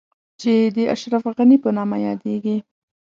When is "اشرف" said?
0.93-1.23